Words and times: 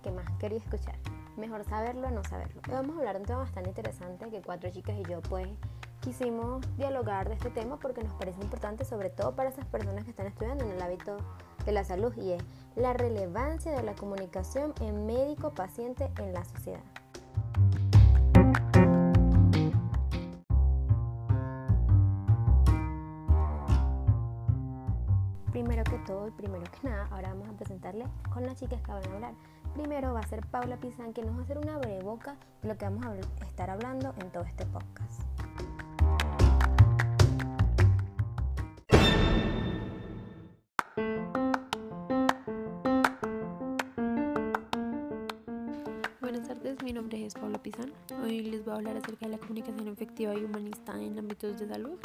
que 0.00 0.10
más 0.10 0.26
quería 0.38 0.58
escuchar. 0.58 0.96
Mejor 1.36 1.64
saberlo 1.64 2.08
o 2.08 2.10
no 2.10 2.24
saberlo. 2.24 2.60
Hoy 2.68 2.74
vamos 2.74 2.96
a 2.96 2.98
hablar 2.98 3.14
de 3.14 3.20
un 3.20 3.26
tema 3.26 3.40
bastante 3.40 3.68
interesante 3.68 4.30
que 4.30 4.40
cuatro 4.42 4.70
chicas 4.70 4.96
y 4.98 5.02
yo 5.10 5.20
pues 5.20 5.48
quisimos 6.00 6.64
dialogar 6.76 7.28
de 7.28 7.34
este 7.34 7.50
tema 7.50 7.78
porque 7.78 8.02
nos 8.02 8.14
parece 8.14 8.40
importante 8.40 8.84
sobre 8.84 9.10
todo 9.10 9.34
para 9.34 9.50
esas 9.50 9.66
personas 9.66 10.04
que 10.04 10.10
están 10.10 10.26
estudiando 10.26 10.64
en 10.64 10.70
el 10.70 10.82
hábito 10.82 11.16
de 11.64 11.72
la 11.72 11.84
salud 11.84 12.14
y 12.16 12.32
es 12.32 12.42
la 12.74 12.92
relevancia 12.92 13.72
de 13.72 13.82
la 13.82 13.94
comunicación 13.94 14.72
en 14.80 15.04
médico-paciente 15.06 16.10
en 16.18 16.32
la 16.32 16.44
sociedad. 16.44 16.80
Primero 25.50 25.84
que 25.84 25.98
todo 26.06 26.28
y 26.28 26.30
primero 26.32 26.64
que 26.64 26.88
nada, 26.88 27.08
ahora 27.10 27.30
vamos 27.30 27.48
a 27.48 27.52
presentarle 27.52 28.06
con 28.32 28.44
las 28.46 28.60
chicas 28.60 28.80
que 28.82 28.92
van 28.92 29.02
a 29.04 29.14
hablar. 29.14 29.34
Primero 29.76 30.14
va 30.14 30.20
a 30.20 30.26
ser 30.26 30.40
Paula 30.46 30.78
Pizán, 30.78 31.12
que 31.12 31.20
nos 31.20 31.36
va 31.36 31.40
a 31.40 31.42
hacer 31.42 31.58
una 31.58 31.76
breve 31.76 32.02
boca 32.02 32.34
de 32.62 32.68
lo 32.68 32.78
que 32.78 32.86
vamos 32.86 33.04
a 33.04 33.44
estar 33.44 33.68
hablando 33.68 34.14
en 34.18 34.30
todo 34.32 34.42
este 34.44 34.64
podcast. 34.64 35.20
Buenas 46.22 46.48
tardes, 46.48 46.82
mi 46.82 46.94
nombre 46.94 47.26
es 47.26 47.34
Paula 47.34 47.62
Pizán. 47.62 47.92
Hoy 48.22 48.40
les 48.40 48.64
voy 48.64 48.72
a 48.72 48.76
hablar 48.78 48.96
acerca 48.96 49.26
de 49.26 49.32
la 49.32 49.38
comunicación 49.38 49.88
efectiva 49.88 50.34
y 50.34 50.42
humanista 50.42 50.98
en 50.98 51.18
ámbitos 51.18 51.58
de 51.58 51.68
salud. 51.68 51.98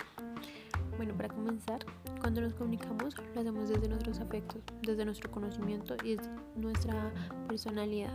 Bueno, 1.02 1.18
para 1.18 1.30
comenzar, 1.30 1.84
cuando 2.20 2.42
nos 2.42 2.54
comunicamos 2.54 3.16
lo 3.34 3.42
hacemos 3.42 3.70
desde 3.70 3.88
nuestros 3.88 4.20
afectos, 4.20 4.62
desde 4.84 5.04
nuestro 5.04 5.32
conocimiento 5.32 5.96
y 6.04 6.16
desde 6.16 6.30
nuestra 6.56 7.12
personalidad. 7.48 8.14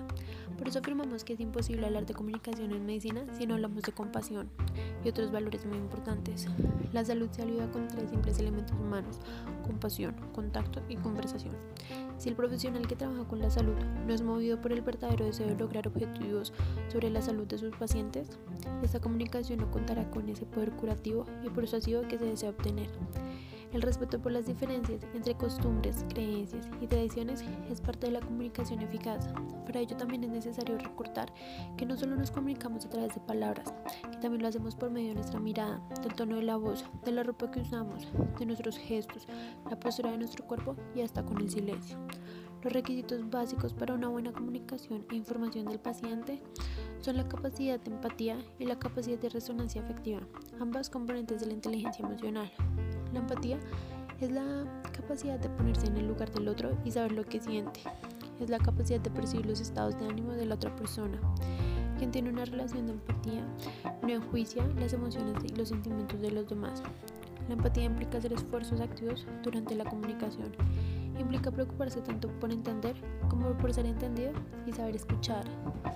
Por 0.56 0.69
eso 0.69 0.79
afirmamos 0.79 1.25
que 1.25 1.33
es 1.33 1.41
imposible 1.41 1.84
hablar 1.84 2.07
de 2.07 2.14
comunicación 2.14 2.70
en 2.70 2.87
medicina 2.87 3.27
si 3.37 3.45
no 3.45 3.55
hablamos 3.55 3.83
de 3.83 3.91
compasión 3.91 4.48
y 5.05 5.09
otros 5.09 5.33
valores 5.33 5.67
muy 5.67 5.79
importantes. 5.79 6.47
La 6.92 7.05
salud 7.05 7.29
se 7.33 7.42
ayuda 7.42 7.69
con 7.73 7.89
tres 7.89 8.09
simples 8.09 8.39
elementos 8.39 8.79
humanos, 8.79 9.19
compasión, 9.67 10.14
contacto 10.33 10.81
y 10.89 10.95
conversación. 10.95 11.57
Si 12.19 12.28
el 12.28 12.34
profesional 12.34 12.86
que 12.86 12.97
trabaja 12.97 13.25
con 13.25 13.41
la 13.41 13.50
salud 13.50 13.77
no 14.06 14.14
es 14.14 14.22
movido 14.22 14.61
por 14.61 14.72
el 14.72 14.81
verdadero 14.81 15.27
deseo 15.27 15.48
de 15.48 15.56
lograr 15.56 15.86
objetivos 15.86 16.53
sobre 16.89 17.11
la 17.11 17.20
salud 17.20 17.47
de 17.47 17.58
sus 17.58 17.77
pacientes, 17.77 18.39
esta 18.83 19.00
comunicación 19.00 19.61
no 19.61 19.70
contará 19.70 20.11
con 20.11 20.28
ese 20.28 20.47
poder 20.47 20.73
curativo 20.73 21.27
y 21.45 21.50
persuasivo 21.50 22.03
que 22.03 22.19
se 22.19 22.25
desea 22.25 22.50
obtener. 22.50 22.89
El 23.72 23.83
respeto 23.83 24.20
por 24.20 24.33
las 24.33 24.47
diferencias 24.47 25.06
entre 25.14 25.34
costumbres, 25.34 26.05
creencias 26.09 26.69
y 26.81 26.86
tradiciones 26.86 27.45
es 27.70 27.81
parte 27.81 28.06
de 28.06 28.12
la 28.12 28.20
comunicación 28.20 28.81
eficaz. 28.81 29.28
Para 29.67 29.81
ello 29.81 29.97
también 29.97 30.25
es 30.25 30.31
necesario 30.31 30.78
recordar 30.78 31.33
que 31.77 31.84
no 31.84 31.97
solo 31.97 32.17
nos 32.17 32.31
comunicamos 32.31 32.86
a 32.86 32.91
través 32.91 33.14
de 33.14 33.20
palabras, 33.20 33.75
que 34.11 34.19
también 34.19 34.42
lo 34.42 34.48
hacemos 34.48 34.75
por 34.75 34.91
medio 34.91 35.08
de 35.08 35.17
nuestra 35.17 35.41
mirada, 35.41 35.81
del 36.03 36.14
tono 36.14 36.36
de 36.36 36.42
la 36.42 36.56
voz, 36.56 36.84
de 37.05 37.12
la 37.12 37.23
ropa 37.23 37.50
que 37.50 37.61
usamos, 37.61 38.06
de 38.39 38.47
nuestros 38.47 38.78
gestos, 38.78 39.27
la 39.69 39.78
postura 39.78 40.12
de 40.12 40.19
nuestro 40.19 40.47
cuerpo 40.47 40.77
y 40.95 41.03
hasta 41.03 41.25
con 41.25 41.39
el 41.39 41.51
silencio. 41.51 41.98
Los 42.62 42.73
requisitos 42.73 43.28
básicos 43.30 43.75
para 43.75 43.95
una 43.95 44.08
buena 44.08 44.33
comunicación 44.33 45.06
e 45.11 45.17
información 45.17 45.67
del 45.67 45.78
paciente 45.78 46.42
son 47.01 47.17
la 47.17 47.28
capacidad 47.28 47.78
de 47.78 47.92
empatía 47.92 48.39
y 48.58 48.64
la 48.64 48.78
capacidad 48.78 49.19
de 49.19 49.28
resonancia 49.28 49.83
afectiva, 49.83 50.20
ambas 50.58 50.91
componentes 50.91 51.41
de 51.41 51.47
la 51.47 51.53
inteligencia 51.53 52.05
emocional. 52.05 52.51
La 53.17 53.22
empatía 53.22 53.56
es 54.20 54.31
la 54.31 54.45
capacidad 54.92 55.41
de 55.41 55.48
ponerse 55.48 55.86
en 55.86 55.96
el 55.96 56.07
lugar 56.07 56.30
del 56.33 56.48
otro 56.48 56.77
y 56.85 56.91
saber 56.91 57.13
lo 57.13 57.24
que 57.24 57.41
siente. 57.41 57.80
Es 58.39 58.51
la 58.51 58.58
capacidad 58.58 59.01
de 59.01 59.08
percibir 59.08 59.46
los 59.46 59.58
estados 59.58 59.98
de 59.98 60.07
ánimo 60.07 60.33
de 60.33 60.45
la 60.45 60.57
otra 60.57 60.77
persona. 60.77 61.18
Quien 61.96 62.11
tiene 62.11 62.29
una 62.29 62.45
relación 62.45 62.85
de 62.85 62.92
empatía 62.92 63.42
no 64.02 64.08
enjuicia 64.11 64.67
las 64.79 64.92
emociones 64.92 65.42
y 65.46 65.57
los 65.57 65.70
sentimientos 65.70 66.20
de 66.20 66.30
los 66.30 66.46
demás. 66.46 66.83
La 67.48 67.55
empatía 67.55 67.85
implica 67.85 68.18
hacer 68.18 68.35
esfuerzos 68.35 68.83
activos 68.83 69.27
durante 69.42 69.74
la 69.74 69.85
comunicación. 69.85 70.52
Implica 71.19 71.51
preocuparse 71.51 72.01
tanto 72.01 72.29
por 72.39 72.53
entender 72.53 72.95
como 73.29 73.57
por 73.57 73.73
ser 73.73 73.87
entendido 73.87 74.33
y 74.67 74.73
saber 74.73 74.97
escuchar. 74.97 75.45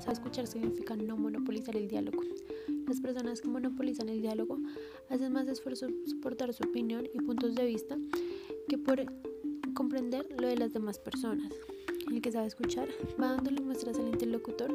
Saber 0.00 0.12
escuchar 0.12 0.46
significa 0.46 0.96
no 0.96 1.16
monopolizar 1.16 1.76
el 1.76 1.88
diálogo. 1.88 2.22
Las 2.86 3.00
personas 3.00 3.40
que 3.40 3.48
monopolizan 3.48 4.08
el 4.08 4.20
diálogo 4.20 4.58
hacen 5.08 5.32
más 5.32 5.46
esfuerzo 5.48 5.86
por 5.86 6.08
soportar 6.08 6.52
su 6.52 6.64
opinión 6.64 7.06
y 7.12 7.18
puntos 7.20 7.54
de 7.54 7.64
vista 7.64 7.96
que 8.68 8.78
por 8.78 9.04
comprender 9.74 10.26
lo 10.38 10.48
de 10.48 10.56
las 10.56 10.72
demás 10.72 10.98
personas. 10.98 11.52
El 12.10 12.20
que 12.20 12.32
sabe 12.32 12.48
escuchar 12.48 12.88
va 13.20 13.34
dándole 13.34 13.60
muestras 13.60 13.98
al 13.98 14.08
interlocutor 14.08 14.72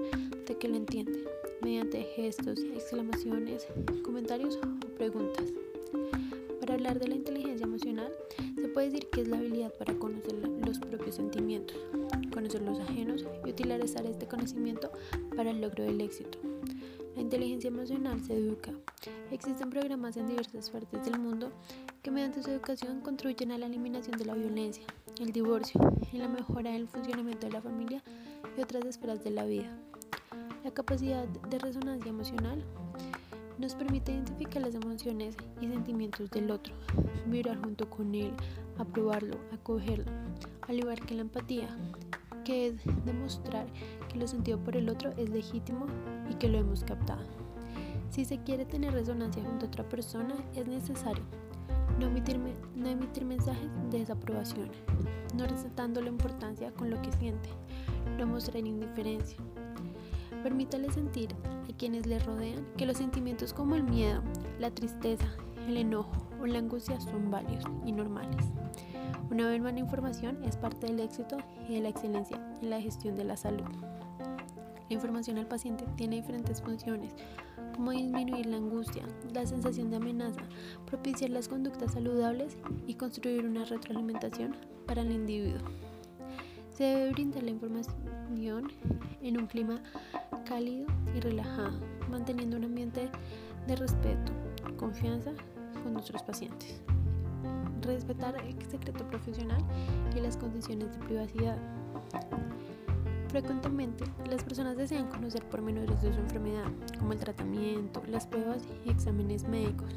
de 0.47 0.57
que 0.57 0.67
lo 0.69 0.77
entiende, 0.77 1.25
mediante 1.61 2.03
gestos, 2.15 2.59
exclamaciones, 2.59 3.67
comentarios 4.03 4.57
o 4.57 4.87
preguntas. 4.95 5.51
Para 6.61 6.75
hablar 6.75 6.99
de 6.99 7.09
la 7.09 7.15
inteligencia 7.15 7.65
emocional, 7.65 8.11
puede 8.75 8.89
decir 8.89 9.09
que 9.09 9.21
es 9.21 9.29
la 9.29 9.37
habilidad 9.37 9.73
para 9.75 9.93
conocer 9.93 10.33
los 10.33 10.79
propios 10.79 11.15
sentimientos, 11.15 11.77
conocer 12.33 12.61
los 12.61 12.77
ajenos 12.81 13.23
y 13.45 13.51
utilizar 13.51 14.05
este 14.05 14.27
conocimiento 14.27 14.91
para 15.33 15.51
el 15.51 15.61
logro 15.61 15.85
del 15.85 16.01
éxito. 16.01 16.37
La 17.15 17.21
inteligencia 17.21 17.69
emocional 17.69 18.21
se 18.21 18.33
educa. 18.33 18.71
Existen 19.31 19.69
programas 19.69 20.17
en 20.17 20.27
diversas 20.27 20.69
partes 20.69 21.05
del 21.05 21.17
mundo 21.17 21.53
que 22.03 22.11
mediante 22.11 22.43
su 22.43 22.51
educación 22.51 22.99
contribuyen 22.99 23.53
a 23.53 23.57
la 23.57 23.67
eliminación 23.67 24.17
de 24.17 24.25
la 24.25 24.33
violencia, 24.33 24.83
el 25.21 25.31
divorcio 25.31 25.79
y 26.11 26.17
la 26.17 26.27
mejora 26.27 26.71
del 26.71 26.89
funcionamiento 26.89 27.47
de 27.47 27.53
la 27.53 27.61
familia 27.61 28.03
y 28.57 28.61
otras 28.61 28.83
esferas 28.83 29.23
de 29.23 29.31
la 29.31 29.45
vida. 29.45 29.73
La 30.65 30.71
capacidad 30.71 31.25
de 31.25 31.59
resonancia 31.59 32.09
emocional 32.09 32.61
nos 33.57 33.75
permite 33.75 34.11
identificar 34.11 34.61
las 34.61 34.75
emociones 34.75 35.35
y 35.61 35.67
sentimientos 35.67 36.29
del 36.31 36.51
otro, 36.51 36.73
vibrar 37.27 37.57
junto 37.61 37.89
con 37.89 38.13
él, 38.15 38.33
aprobarlo, 38.77 39.37
acogerlo, 39.53 40.11
al 40.67 40.77
igual 40.77 40.99
que 40.99 41.15
la 41.15 41.21
empatía, 41.21 41.69
que 42.43 42.67
es 42.67 42.75
demostrar 43.05 43.67
que 44.09 44.19
lo 44.19 44.27
sentido 44.27 44.59
por 44.59 44.75
el 44.75 44.89
otro 44.89 45.11
es 45.17 45.29
legítimo 45.29 45.85
y 46.29 46.35
que 46.35 46.49
lo 46.49 46.57
hemos 46.57 46.83
captado. 46.83 47.25
Si 48.09 48.25
se 48.25 48.37
quiere 48.39 48.65
tener 48.65 48.93
resonancia 48.93 49.43
junto 49.43 49.65
a 49.65 49.69
otra 49.69 49.89
persona, 49.89 50.35
es 50.55 50.67
necesario 50.67 51.23
no 51.99 52.07
emitir, 52.07 52.39
no 52.75 52.89
emitir 52.89 53.25
mensajes 53.25 53.69
de 53.89 53.99
desaprobación, 53.99 54.69
no 55.35 55.45
resaltando 55.45 56.01
la 56.01 56.09
importancia 56.09 56.71
con 56.71 56.89
lo 56.89 57.01
que 57.01 57.11
siente, 57.13 57.49
no 58.17 58.27
mostrar 58.27 58.65
indiferencia. 58.65 59.37
Permítale 60.45 60.91
sentir 60.91 61.29
a 61.43 61.75
quienes 61.75 62.05
le 62.05 62.19
rodean 62.19 62.67
que 62.77 62.85
los 62.85 62.97
sentimientos 62.97 63.51
como 63.51 63.73
el 63.73 63.83
miedo, 63.83 64.21
la 64.59 64.69
tristeza, 64.69 65.25
el 65.67 65.75
enojo 65.75 66.11
o 66.39 66.45
la 66.45 66.59
angustia 66.59 67.01
son 67.01 67.31
válidos 67.31 67.63
y 67.83 67.91
normales. 67.91 68.45
Una 69.31 69.47
buena 69.59 69.79
información 69.79 70.43
es 70.43 70.55
parte 70.55 70.85
del 70.85 70.99
éxito 70.99 71.37
y 71.67 71.73
de 71.73 71.81
la 71.81 71.89
excelencia 71.89 72.39
en 72.61 72.69
la 72.69 72.79
gestión 72.79 73.15
de 73.15 73.23
la 73.23 73.37
salud. 73.37 73.65
La 74.87 74.93
información 74.93 75.39
al 75.39 75.47
paciente 75.47 75.83
tiene 75.95 76.17
diferentes 76.17 76.61
funciones, 76.61 77.15
como 77.73 77.89
disminuir 77.89 78.45
la 78.45 78.57
angustia, 78.57 79.01
la 79.33 79.47
sensación 79.47 79.89
de 79.89 79.95
amenaza, 79.95 80.41
propiciar 80.85 81.31
las 81.31 81.47
conductas 81.47 81.93
saludables 81.93 82.55
y 82.85 82.93
construir 82.93 83.47
una 83.47 83.65
retroalimentación 83.65 84.55
para 84.85 85.01
el 85.01 85.11
individuo. 85.11 85.67
Se 86.69 86.83
debe 86.83 87.11
brindar 87.13 87.41
la 87.41 87.51
información 87.51 88.67
en 89.21 89.39
un 89.39 89.47
clima 89.47 89.81
cálido 90.45 90.87
y 91.13 91.19
relajado, 91.19 91.79
manteniendo 92.09 92.57
un 92.57 92.63
ambiente 92.63 93.09
de 93.67 93.75
respeto, 93.75 94.31
confianza 94.77 95.31
con 95.83 95.93
nuestros 95.93 96.23
pacientes 96.23 96.81
respetar 97.85 98.35
el 98.43 98.61
secreto 98.69 99.05
profesional 99.07 99.63
y 100.15 100.19
las 100.19 100.37
condiciones 100.37 100.91
de 100.91 101.05
privacidad. 101.05 101.57
Frecuentemente, 103.29 104.05
las 104.29 104.43
personas 104.43 104.77
desean 104.77 105.07
conocer 105.07 105.43
pormenores 105.49 106.01
de 106.01 106.13
su 106.13 106.19
enfermedad, 106.19 106.71
como 106.97 107.13
el 107.13 107.19
tratamiento, 107.19 108.01
las 108.07 108.25
pruebas 108.27 108.63
y 108.85 108.89
exámenes 108.89 109.47
médicos. 109.47 109.89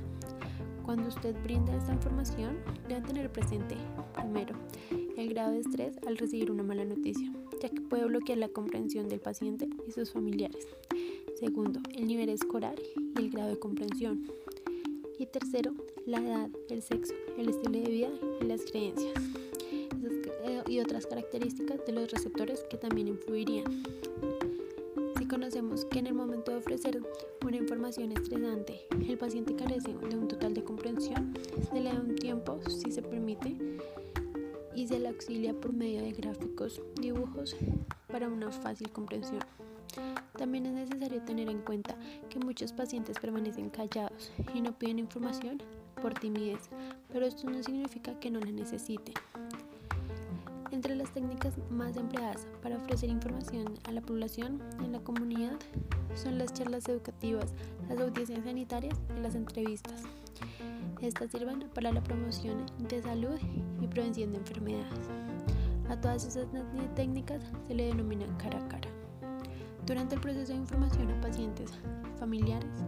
Cuando 0.85 1.09
usted 1.09 1.37
brinda 1.43 1.75
esta 1.77 1.93
información, 1.93 2.57
debe 2.89 3.03
tener 3.03 3.31
presente, 3.31 3.77
primero, 4.15 4.55
el 5.17 5.29
grado 5.29 5.53
de 5.53 5.61
estrés 5.61 5.99
al 6.07 6.17
recibir 6.17 6.51
una 6.51 6.63
mala 6.63 6.85
noticia, 6.85 7.31
ya 7.61 7.69
que 7.69 7.81
puede 7.81 8.05
bloquear 8.05 8.39
la 8.39 8.49
comprensión 8.49 9.09
del 9.09 9.21
paciente 9.21 9.69
y 9.87 9.93
sus 9.93 10.11
familiares. 10.11 10.67
Segundo, 11.39 11.81
el 11.95 12.07
nivel 12.07 12.29
escolar 12.29 12.75
y 12.97 13.21
el 13.21 13.31
grado 13.31 13.51
de 13.51 13.59
comprensión. 13.59 14.27
Y 15.19 15.27
tercero, 15.27 15.73
la 16.07 16.19
edad, 16.19 16.51
el 16.69 16.83
sexo, 16.83 17.15
el 17.37 17.49
estilo 17.49 17.81
de 17.81 17.91
vida 17.91 18.11
y 18.41 18.45
las 18.45 18.63
creencias 18.63 19.15
eh, 20.45 20.63
y 20.69 20.81
otras 20.81 21.07
características 21.07 21.85
de 21.87 21.93
los 21.93 22.11
receptores 22.11 22.65
que 22.71 22.77
también 22.77 23.09
influirían. 23.09 23.83
Si 25.19 25.27
conocemos 25.27 25.85
que 25.85 25.99
en 25.99 26.07
el 26.07 26.15
momento 26.15 26.53
de 26.53 26.59
ofrecer 26.59 27.01
una 27.45 27.57
información 27.57 28.13
estresante 28.13 28.81
el 29.09 29.19
paciente 29.19 29.57
carece 29.57 29.95
de 29.95 30.17
un 30.17 30.29
total 30.29 30.55
de 30.55 30.63
comprensión, 30.63 31.35
se 31.71 31.81
le 31.81 31.93
da 31.93 32.01
un 32.01 32.15
tiempo, 32.15 32.61
si 32.69 32.91
se 32.91 33.03
permite, 33.03 33.57
y 34.79 34.87
se 34.87 35.01
le 35.01 35.09
auxilia 35.09 35.53
por 35.61 35.73
medio 35.73 36.01
de 36.03 36.13
gráficos, 36.13 36.81
dibujos 37.01 37.57
para 38.07 38.29
una 38.29 38.53
fácil 38.53 38.89
comprensión. 38.93 39.41
También 40.37 40.67
es 40.67 40.73
necesario 40.73 41.21
tener 41.23 41.49
en 41.49 41.59
cuenta 41.59 41.97
que 42.31 42.39
muchos 42.39 42.73
pacientes 42.73 43.19
permanecen 43.19 43.71
callados 43.71 44.31
y 44.55 44.61
no 44.61 44.79
piden 44.79 45.01
información 45.01 45.61
por 46.01 46.15
timidez, 46.15 46.71
pero 47.13 47.27
esto 47.27 47.51
no 47.51 47.61
significa 47.61 48.21
que 48.21 48.31
no 48.31 48.39
la 48.39 48.53
necesiten. 48.53 49.15
Entre 50.71 50.95
las 50.95 51.13
técnicas 51.13 51.55
más 51.71 51.97
empleadas 51.97 52.47
para 52.63 52.77
ofrecer 52.77 53.11
información 53.11 53.81
a 53.83 53.91
la 53.91 54.01
población 54.01 54.63
en 54.79 54.93
la 54.93 55.01
comunidad 55.01 55.59
son 56.15 56.39
las 56.39 56.53
charlas 56.53 56.89
educativas, 56.89 57.53
las 57.89 57.99
audiencias 58.01 58.45
sanitarias 58.45 58.99
y 59.17 59.21
las 59.21 59.35
entrevistas. 59.35 60.03
Estas 61.01 61.31
sirven 61.31 61.69
para 61.75 61.93
la 61.93 62.03
promoción 62.03 62.67
de 62.89 63.03
salud 63.03 63.39
y 63.81 63.87
prevención 63.87 64.33
de 64.33 64.39
enfermedades. 64.39 65.09
A 65.89 66.01
todas 66.01 66.25
esas 66.27 66.47
técnicas 66.95 67.43
se 67.67 67.75
le 67.75 67.87
denomina 67.87 68.27
cara 68.37 68.59
a 68.59 68.69
cara. 68.69 68.89
Durante 69.87 70.17
el 70.17 70.21
proceso 70.21 70.53
de 70.53 70.59
información 70.59 71.11
a 71.11 71.21
pacientes 71.21 71.73
familiares, 72.19 72.85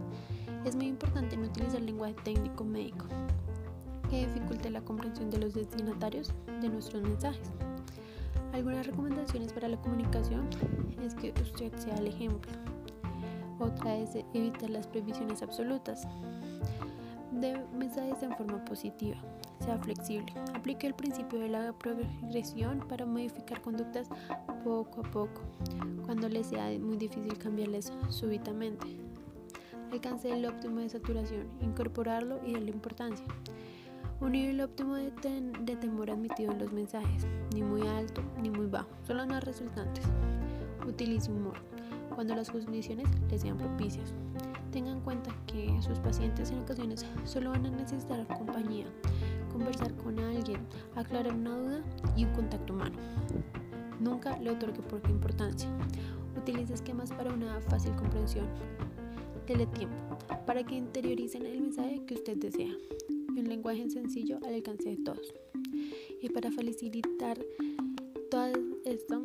es 0.65 0.75
muy 0.75 0.87
importante 0.87 1.35
no 1.35 1.47
utilizar 1.47 1.81
lenguaje 1.81 2.13
técnico 2.23 2.63
médico 2.63 3.07
que 4.09 4.27
dificulte 4.27 4.69
la 4.69 4.81
comprensión 4.81 5.31
de 5.31 5.39
los 5.39 5.53
destinatarios 5.53 6.31
de 6.61 6.69
nuestros 6.69 7.01
mensajes. 7.01 7.49
Algunas 8.53 8.85
recomendaciones 8.85 9.53
para 9.53 9.69
la 9.69 9.77
comunicación 9.81 10.47
es 11.01 11.15
que 11.15 11.33
usted 11.41 11.73
sea 11.77 11.95
el 11.95 12.07
ejemplo. 12.07 12.51
Otra 13.61 13.95
es 13.95 14.15
evitar 14.33 14.71
las 14.71 14.87
previsiones 14.87 15.43
absolutas. 15.43 16.07
De 17.31 17.63
mensajes 17.77 18.23
en 18.23 18.35
forma 18.35 18.65
positiva. 18.65 19.17
Sea 19.59 19.77
flexible. 19.77 20.33
Aplique 20.55 20.87
el 20.87 20.95
principio 20.95 21.39
de 21.39 21.47
la 21.47 21.71
progresión 21.73 22.79
para 22.89 23.05
modificar 23.05 23.61
conductas 23.61 24.09
poco 24.63 25.01
a 25.01 25.11
poco, 25.11 25.41
cuando 26.05 26.27
le 26.27 26.43
sea 26.43 26.71
muy 26.79 26.97
difícil 26.97 27.37
cambiarles 27.37 27.93
súbitamente. 28.09 28.87
Alcance 29.91 30.31
el 30.31 30.45
óptimo 30.47 30.79
de 30.79 30.89
saturación, 30.89 31.47
incorporarlo 31.61 32.39
y 32.43 32.53
darle 32.53 32.71
importancia. 32.71 33.25
Un 34.21 34.31
nivel 34.31 34.59
óptimo 34.61 34.95
de, 34.95 35.11
temor 35.75 36.09
admitido 36.09 36.51
en 36.51 36.59
los 36.59 36.71
mensajes, 36.71 37.27
ni 37.53 37.61
muy 37.61 37.87
alto 37.87 38.23
ni 38.41 38.49
muy 38.49 38.65
bajo, 38.65 38.89
los 39.07 39.27
más 39.27 39.43
resultantes. 39.43 40.05
Utilice 40.87 41.31
humor 41.31 41.57
cuando 42.15 42.35
las 42.35 42.49
condiciones 42.49 43.07
le 43.29 43.39
sean 43.39 43.57
propicias. 43.57 44.13
Tenga 44.71 44.91
en 44.91 45.01
cuenta 45.01 45.35
que 45.47 45.69
sus 45.81 45.99
pacientes 45.99 46.51
en 46.51 46.59
ocasiones 46.59 47.05
solo 47.25 47.51
van 47.51 47.65
a 47.65 47.69
necesitar 47.71 48.25
compañía, 48.27 48.85
conversar 49.51 49.93
con 49.95 50.19
alguien, 50.19 50.61
aclarar 50.95 51.33
una 51.33 51.57
duda 51.57 51.83
y 52.15 52.25
un 52.25 52.33
contacto 52.33 52.73
humano. 52.73 52.95
Nunca 53.99 54.37
le 54.39 54.51
otorgue 54.51 54.81
poca 54.81 55.09
importancia. 55.09 55.69
Utilice 56.37 56.73
esquemas 56.73 57.11
para 57.11 57.33
una 57.33 57.59
fácil 57.61 57.93
comprensión. 57.95 58.47
Dele 59.45 59.65
tiempo 59.67 60.17
para 60.45 60.63
que 60.63 60.75
interioricen 60.75 61.45
el 61.45 61.61
mensaje 61.61 62.03
que 62.05 62.13
usted 62.13 62.37
desea 62.37 62.73
y 63.35 63.39
un 63.39 63.47
lenguaje 63.49 63.89
sencillo 63.89 64.39
al 64.45 64.55
alcance 64.55 64.89
de 64.89 64.97
todos. 64.97 65.33
Y 66.21 66.29
para 66.29 66.51
facilitar 66.51 67.37
todo 68.29 68.53
esto, 68.85 69.23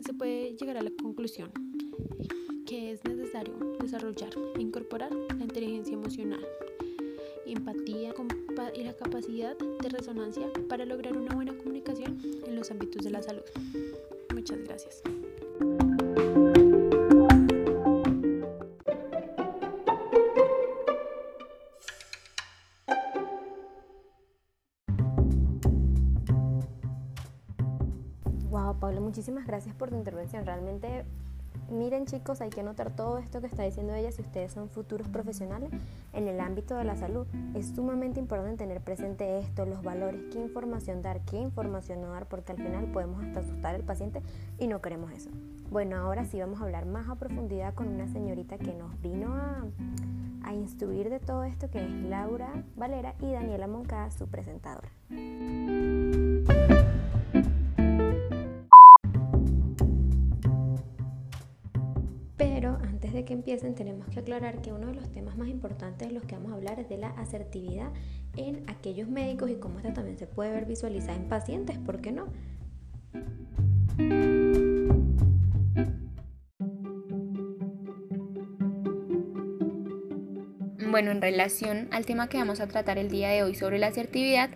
se 0.00 0.14
puede 0.14 0.56
llegar 0.56 0.78
a 0.78 0.82
la 0.82 0.90
conclusión 0.90 1.71
que 2.72 2.90
es 2.90 3.04
necesario 3.04 3.52
desarrollar 3.80 4.30
e 4.56 4.62
incorporar 4.62 5.12
la 5.12 5.44
inteligencia 5.44 5.92
emocional, 5.92 6.40
empatía 7.44 8.14
y 8.74 8.82
la 8.82 8.94
capacidad 8.94 9.54
de 9.58 9.88
resonancia 9.90 10.50
para 10.70 10.86
lograr 10.86 11.14
una 11.18 11.34
buena 11.34 11.54
comunicación 11.54 12.18
en 12.46 12.56
los 12.56 12.70
ámbitos 12.70 13.04
de 13.04 13.10
la 13.10 13.22
salud. 13.22 13.42
Muchas 14.32 14.58
gracias. 14.62 15.02
Pablo, 28.80 29.00
muchísimas 29.00 29.46
gracias 29.46 29.76
por 29.76 29.90
tu 29.90 29.96
intervención. 29.96 30.44
Realmente, 30.44 31.04
miren 31.72 32.06
chicos, 32.06 32.40
hay 32.40 32.50
que 32.50 32.60
anotar 32.60 32.94
todo 32.94 33.18
esto 33.18 33.40
que 33.40 33.46
está 33.46 33.62
diciendo 33.62 33.94
ella 33.94 34.12
si 34.12 34.22
ustedes 34.22 34.52
son 34.52 34.68
futuros 34.68 35.08
profesionales 35.08 35.70
en 36.12 36.28
el 36.28 36.40
ámbito 36.40 36.76
de 36.76 36.84
la 36.84 36.96
salud. 36.96 37.26
Es 37.54 37.74
sumamente 37.74 38.20
importante 38.20 38.64
tener 38.64 38.80
presente 38.80 39.38
esto, 39.38 39.66
los 39.66 39.82
valores, 39.82 40.20
qué 40.32 40.38
información 40.38 41.02
dar, 41.02 41.20
qué 41.24 41.38
información 41.38 42.00
no 42.00 42.08
dar, 42.10 42.26
porque 42.26 42.52
al 42.52 42.58
final 42.58 42.86
podemos 42.92 43.22
hasta 43.24 43.40
asustar 43.40 43.74
al 43.74 43.82
paciente 43.82 44.22
y 44.58 44.66
no 44.66 44.80
queremos 44.80 45.12
eso. 45.12 45.30
Bueno, 45.70 45.96
ahora 45.96 46.26
sí 46.26 46.38
vamos 46.38 46.60
a 46.60 46.64
hablar 46.64 46.84
más 46.84 47.08
a 47.08 47.14
profundidad 47.14 47.74
con 47.74 47.88
una 47.88 48.06
señorita 48.06 48.58
que 48.58 48.74
nos 48.74 49.00
vino 49.00 49.34
a, 49.34 49.64
instruir 50.52 51.08
de 51.08 51.18
todo 51.18 51.44
esto, 51.44 51.70
que 51.70 51.82
es 51.82 51.90
Laura 51.90 52.52
Valera 52.76 53.14
y 53.20 53.32
Daniela 53.32 53.66
Moncada, 53.66 54.10
su 54.10 54.26
presentadora. 54.26 54.90
Que 63.24 63.32
empiecen 63.32 63.74
tenemos 63.74 64.06
que 64.08 64.20
aclarar 64.20 64.62
que 64.62 64.72
uno 64.72 64.88
de 64.88 64.94
los 64.94 65.10
temas 65.10 65.36
más 65.36 65.48
importantes 65.48 66.08
de 66.08 66.14
los 66.14 66.24
que 66.24 66.34
vamos 66.34 66.52
a 66.52 66.56
hablar 66.56 66.80
es 66.80 66.88
de 66.88 66.98
la 66.98 67.08
asertividad 67.08 67.92
en 68.36 68.64
aquellos 68.68 69.08
médicos 69.08 69.50
y 69.50 69.56
cómo 69.56 69.78
esta 69.78 69.92
también 69.92 70.18
se 70.18 70.26
puede 70.26 70.50
ver 70.50 70.66
visualizada 70.66 71.16
en 71.16 71.28
pacientes, 71.28 71.78
¿por 71.78 72.00
qué 72.00 72.12
no? 72.12 72.26
Bueno, 80.90 81.10
en 81.10 81.22
relación 81.22 81.88
al 81.90 82.04
tema 82.04 82.28
que 82.28 82.36
vamos 82.36 82.60
a 82.60 82.66
tratar 82.66 82.98
el 82.98 83.08
día 83.08 83.30
de 83.30 83.42
hoy 83.42 83.54
sobre 83.54 83.78
la 83.78 83.86
asertividad, 83.86 84.50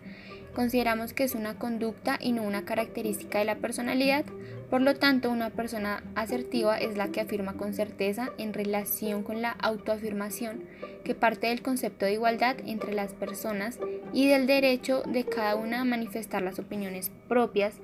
consideramos 0.54 1.14
que 1.14 1.24
es 1.24 1.34
una 1.34 1.58
conducta 1.58 2.18
y 2.20 2.32
no 2.32 2.42
una 2.42 2.66
característica 2.66 3.38
de 3.38 3.46
la 3.46 3.56
personalidad, 3.56 4.26
por 4.70 4.82
lo 4.82 4.96
tanto 4.96 5.30
una 5.30 5.50
persona 5.50 6.02
asertiva 6.14 6.78
es 6.78 6.96
la 6.96 7.08
que 7.08 7.20
afirma 7.20 7.54
con 7.54 7.72
certeza 7.72 8.30
en 8.38 8.52
relación 8.52 9.22
con 9.22 9.42
la 9.42 9.50
autoafirmación, 9.50 10.64
que 11.04 11.14
parte 11.14 11.48
del 11.48 11.62
concepto 11.62 12.04
de 12.04 12.14
igualdad 12.14 12.56
entre 12.66 12.92
las 12.92 13.12
personas 13.12 13.78
y 14.12 14.28
del 14.28 14.46
derecho 14.46 15.02
de 15.02 15.24
cada 15.24 15.54
una 15.54 15.80
a 15.80 15.84
manifestar 15.84 16.42
las 16.42 16.58
opiniones 16.58 17.12
propias, 17.28 17.74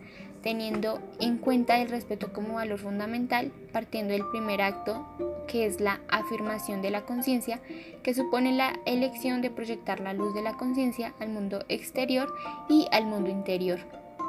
teniendo 0.42 1.00
en 1.20 1.38
cuenta 1.38 1.78
el 1.78 1.88
respeto 1.88 2.32
como 2.32 2.54
valor 2.54 2.80
fundamental, 2.80 3.52
partiendo 3.72 4.12
del 4.12 4.28
primer 4.32 4.60
acto 4.60 5.06
que 5.46 5.66
es 5.66 5.80
la 5.80 6.00
afirmación 6.08 6.82
de 6.82 6.90
la 6.90 7.02
conciencia, 7.02 7.60
que 8.02 8.14
supone 8.14 8.52
la 8.52 8.72
elección 8.86 9.40
de 9.40 9.50
proyectar 9.50 10.00
la 10.00 10.14
luz 10.14 10.34
de 10.34 10.42
la 10.42 10.54
conciencia 10.54 11.14
al 11.20 11.28
mundo 11.28 11.64
exterior 11.68 12.32
y 12.68 12.88
al 12.90 13.06
mundo 13.06 13.30
interior, 13.30 13.78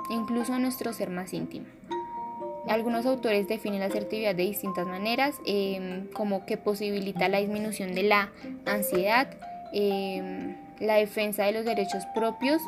incluso 0.10 0.54
a 0.54 0.60
nuestro 0.60 0.94
ser 0.94 1.10
más 1.10 1.34
íntimo. 1.34 1.66
Algunos 2.68 3.06
autores 3.06 3.48
definen 3.48 3.82
la 3.82 3.88
asertividad 3.88 4.36
de 4.36 4.44
distintas 4.44 4.88
maneras, 4.88 5.36
em, 5.46 6.08
como 6.14 6.46
que 6.46 6.58
posibilita 6.58 7.28
la 7.28 7.40
disminución 7.40 7.94
de 7.94 8.04
la 8.04 8.32
ansiedad, 8.66 9.28
em, 9.74 10.56
la 10.80 10.96
defensa 10.96 11.46
de 11.46 11.52
los 11.52 11.66
derechos 11.66 12.06
propios 12.16 12.62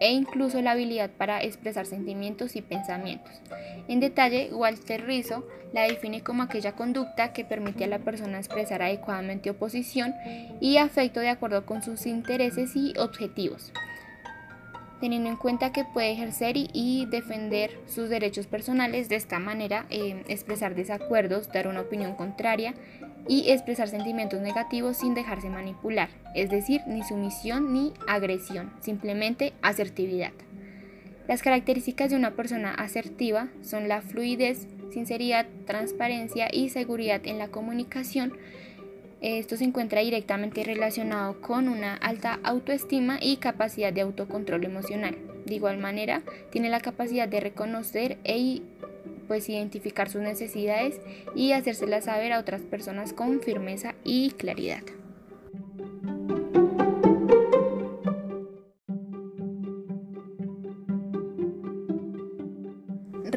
e 0.00 0.10
incluso 0.10 0.60
la 0.60 0.72
habilidad 0.72 1.10
para 1.10 1.42
expresar 1.42 1.86
sentimientos 1.86 2.56
y 2.56 2.62
pensamientos. 2.62 3.40
En 3.86 4.00
detalle, 4.00 4.50
Walter 4.52 5.06
Rizzo 5.06 5.46
la 5.72 5.82
define 5.82 6.22
como 6.22 6.42
aquella 6.42 6.72
conducta 6.72 7.32
que 7.32 7.44
permite 7.44 7.84
a 7.84 7.88
la 7.88 8.00
persona 8.00 8.38
expresar 8.38 8.82
adecuadamente 8.82 9.50
oposición 9.50 10.14
y 10.60 10.78
afecto 10.78 11.20
de 11.20 11.28
acuerdo 11.28 11.64
con 11.64 11.82
sus 11.82 12.06
intereses 12.06 12.74
y 12.74 12.94
objetivos 12.98 13.72
teniendo 15.02 15.28
en 15.28 15.36
cuenta 15.36 15.72
que 15.72 15.84
puede 15.84 16.12
ejercer 16.12 16.54
y, 16.56 17.06
defender 17.10 17.76
sus 17.86 18.08
derechos 18.08 18.46
personales 18.46 19.08
de 19.08 19.16
esta 19.16 19.40
manera, 19.40 19.84
eh, 19.90 20.22
expresar 20.28 20.76
desacuerdos, 20.76 21.50
dar 21.52 21.66
una 21.66 21.80
opinión 21.80 22.14
contraria 22.14 22.72
y 23.26 23.50
expresar 23.50 23.88
sentimientos 23.88 24.40
negativos 24.40 24.98
sin 24.98 25.14
dejarse 25.14 25.50
manipular, 25.50 26.08
es 26.36 26.50
decir, 26.50 26.82
ni 26.86 27.02
sumisión 27.02 27.72
ni 27.72 27.92
agresión, 28.06 28.72
simplemente 28.78 29.54
asertividad. 29.60 30.30
Las 31.26 31.42
características 31.42 32.10
de 32.10 32.16
una 32.16 32.36
persona 32.36 32.72
asertiva 32.72 33.48
son 33.60 33.88
la 33.88 34.02
fluidez, 34.02 34.68
sinceridad, 34.92 35.46
transparencia 35.66 36.46
y 36.52 36.68
seguridad 36.68 37.22
en 37.24 37.38
la 37.38 37.48
comunicación, 37.48 38.34
esto 39.22 39.56
se 39.56 39.64
encuentra 39.64 40.00
directamente 40.00 40.64
relacionado 40.64 41.40
con 41.40 41.68
una 41.68 41.94
alta 41.94 42.40
autoestima 42.42 43.18
y 43.20 43.36
capacidad 43.36 43.92
de 43.92 44.00
autocontrol 44.00 44.64
emocional. 44.64 45.16
De 45.46 45.54
igual 45.54 45.78
manera, 45.78 46.22
tiene 46.50 46.68
la 46.68 46.80
capacidad 46.80 47.28
de 47.28 47.40
reconocer 47.40 48.18
e 48.24 48.62
pues 49.28 49.48
identificar 49.48 50.10
sus 50.10 50.20
necesidades 50.20 51.00
y 51.34 51.52
hacérselas 51.52 52.04
saber 52.04 52.32
a 52.32 52.40
otras 52.40 52.62
personas 52.62 53.12
con 53.12 53.40
firmeza 53.40 53.94
y 54.04 54.32
claridad. 54.32 54.82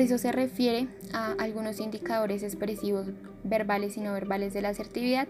eso 0.06 0.20
se 0.20 0.32
refiere 0.32 0.88
a 1.14 1.32
algunos 1.40 1.80
indicadores 1.80 2.44
expresivos 2.44 3.08
verbales 3.44 3.98
y 3.98 4.02
no 4.02 4.14
verbales 4.14 4.54
de 4.54 4.62
la 4.62 4.70
asertividad. 4.70 5.28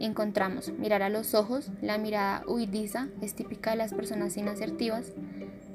Encontramos 0.00 0.72
mirar 0.78 1.02
a 1.02 1.10
los 1.10 1.34
ojos, 1.34 1.70
la 1.82 1.98
mirada 1.98 2.42
huidiza 2.46 3.08
es 3.20 3.34
típica 3.34 3.72
de 3.72 3.76
las 3.76 3.92
personas 3.92 4.34
inasertivas, 4.38 5.12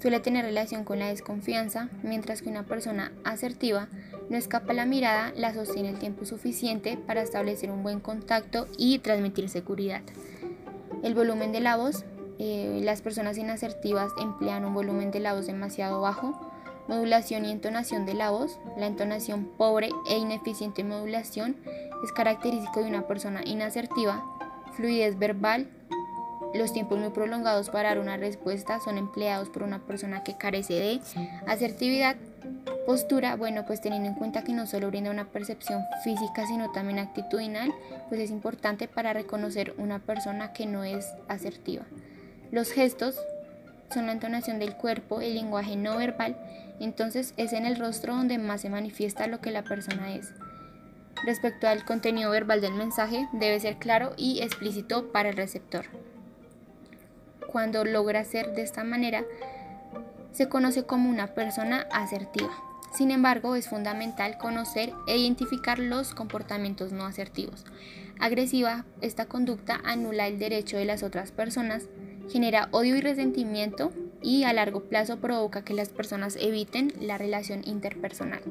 suele 0.01 0.19
tener 0.19 0.43
relación 0.43 0.83
con 0.83 0.97
la 0.97 1.09
desconfianza, 1.09 1.89
mientras 2.01 2.41
que 2.41 2.49
una 2.49 2.63
persona 2.63 3.11
asertiva 3.23 3.87
no 4.31 4.35
escapa 4.35 4.73
la 4.73 4.87
mirada, 4.87 5.31
la 5.35 5.53
sostiene 5.53 5.89
el 5.89 5.99
tiempo 5.99 6.25
suficiente 6.25 6.97
para 6.97 7.21
establecer 7.21 7.69
un 7.69 7.83
buen 7.83 7.99
contacto 7.99 8.65
y 8.79 8.97
transmitir 8.97 9.47
seguridad. 9.47 10.01
El 11.03 11.13
volumen 11.13 11.51
de 11.51 11.59
la 11.59 11.77
voz, 11.77 12.03
eh, 12.39 12.81
las 12.83 13.03
personas 13.03 13.37
inasertivas 13.37 14.11
emplean 14.19 14.65
un 14.65 14.73
volumen 14.73 15.11
de 15.11 15.19
la 15.19 15.35
voz 15.35 15.45
demasiado 15.45 16.01
bajo, 16.01 16.51
modulación 16.87 17.45
y 17.45 17.51
entonación 17.51 18.05
de 18.05 18.13
la 18.13 18.31
voz. 18.31 18.59
La 18.77 18.87
entonación 18.87 19.45
pobre 19.57 19.89
e 20.09 20.17
ineficiente 20.17 20.83
modulación 20.83 21.55
es 22.03 22.11
característico 22.11 22.81
de 22.81 22.89
una 22.89 23.07
persona 23.07 23.41
inasertiva. 23.45 24.23
Fluidez 24.73 25.17
verbal. 25.17 25.69
Los 26.53 26.71
tiempos 26.71 26.99
muy 26.99 27.09
prolongados 27.09 27.69
para 27.69 27.89
dar 27.89 27.99
una 27.99 28.17
respuesta 28.17 28.79
son 28.79 28.97
empleados 28.97 29.49
por 29.49 29.63
una 29.63 29.79
persona 29.79 30.23
que 30.23 30.37
carece 30.37 30.73
de 30.73 31.01
asertividad. 31.47 32.15
Postura, 32.85 33.35
bueno, 33.35 33.65
pues 33.65 33.81
teniendo 33.81 34.09
en 34.09 34.15
cuenta 34.15 34.43
que 34.43 34.53
no 34.53 34.67
solo 34.67 34.87
brinda 34.87 35.09
una 35.09 35.25
percepción 35.25 35.81
física, 36.03 36.45
sino 36.45 36.71
también 36.71 36.99
actitudinal, 36.99 37.73
pues 38.09 38.21
es 38.21 38.29
importante 38.29 38.87
para 38.87 39.11
reconocer 39.11 39.73
una 39.77 39.99
persona 39.99 40.53
que 40.53 40.65
no 40.65 40.83
es 40.83 41.05
asertiva. 41.27 41.83
Los 42.51 42.71
gestos 42.71 43.17
son 43.93 44.07
la 44.07 44.11
entonación 44.11 44.59
del 44.59 44.75
cuerpo, 44.75 45.21
el 45.21 45.35
lenguaje 45.35 45.75
no 45.75 45.97
verbal, 45.97 46.37
entonces 46.79 47.33
es 47.37 47.53
en 47.53 47.65
el 47.65 47.77
rostro 47.77 48.15
donde 48.15 48.37
más 48.37 48.61
se 48.61 48.69
manifiesta 48.69 49.27
lo 49.27 49.41
que 49.41 49.51
la 49.51 49.63
persona 49.63 50.13
es. 50.13 50.33
Respecto 51.23 51.67
al 51.67 51.85
contenido 51.85 52.29
verbal 52.31 52.61
del 52.61 52.73
mensaje, 52.73 53.27
debe 53.31 53.59
ser 53.59 53.77
claro 53.77 54.13
y 54.17 54.41
explícito 54.41 55.11
para 55.11 55.29
el 55.29 55.37
receptor. 55.37 55.85
Cuando 57.47 57.85
logra 57.85 58.23
ser 58.25 58.53
de 58.53 58.63
esta 58.63 58.83
manera, 58.83 59.23
se 60.33 60.49
conoce 60.49 60.83
como 60.83 61.09
una 61.09 61.27
persona 61.27 61.87
asertiva. 61.91 62.51
Sin 62.93 63.11
embargo, 63.11 63.55
es 63.55 63.69
fundamental 63.69 64.37
conocer 64.37 64.93
e 65.07 65.17
identificar 65.17 65.79
los 65.79 66.13
comportamientos 66.13 66.91
no 66.91 67.05
asertivos. 67.05 67.65
Agresiva, 68.19 68.85
esta 69.01 69.25
conducta 69.25 69.79
anula 69.83 70.27
el 70.27 70.39
derecho 70.39 70.77
de 70.77 70.85
las 70.85 71.03
otras 71.03 71.31
personas, 71.31 71.87
genera 72.29 72.69
odio 72.71 72.95
y 72.95 73.01
resentimiento 73.01 73.91
y 74.21 74.43
a 74.43 74.53
largo 74.53 74.81
plazo 74.81 75.17
provoca 75.17 75.63
que 75.63 75.73
las 75.73 75.89
personas 75.89 76.37
eviten 76.39 76.93
la 76.99 77.17
relación 77.17 77.61
interpersonal. 77.65 78.41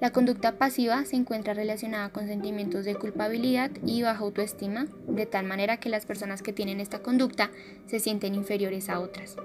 La 0.00 0.10
conducta 0.10 0.58
pasiva 0.58 1.04
se 1.04 1.16
encuentra 1.16 1.54
relacionada 1.54 2.10
con 2.10 2.26
sentimientos 2.26 2.84
de 2.84 2.94
culpabilidad 2.94 3.70
y 3.86 4.02
baja 4.02 4.20
autoestima, 4.20 4.86
de 5.08 5.24
tal 5.24 5.46
manera 5.46 5.78
que 5.78 5.88
las 5.88 6.04
personas 6.04 6.42
que 6.42 6.52
tienen 6.52 6.80
esta 6.80 6.98
conducta 6.98 7.50
se 7.86 8.00
sienten 8.00 8.34
inferiores 8.34 8.88
a 8.88 9.00
otras. 9.00 9.36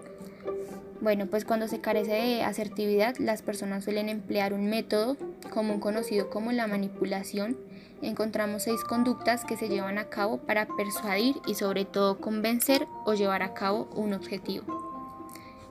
Bueno, 1.01 1.27
pues 1.27 1.45
cuando 1.45 1.69
se 1.69 1.79
carece 1.79 2.11
de 2.11 2.43
asertividad, 2.43 3.15
las 3.19 3.41
personas 3.41 3.85
suelen 3.85 4.09
emplear 4.09 4.51
un 4.51 4.69
método 4.69 5.15
común 5.49 5.79
conocido 5.79 6.29
como 6.29 6.51
la 6.51 6.67
manipulación. 6.67 7.55
Encontramos 8.01 8.63
seis 8.63 8.83
conductas 8.83 9.45
que 9.45 9.57
se 9.57 9.69
llevan 9.69 9.97
a 9.97 10.09
cabo 10.09 10.37
para 10.37 10.67
persuadir 10.67 11.35
y 11.45 11.55
sobre 11.55 11.85
todo 11.85 12.19
convencer 12.19 12.87
o 13.05 13.13
llevar 13.13 13.43
a 13.43 13.53
cabo 13.53 13.89
un 13.95 14.13
objetivo 14.13 14.89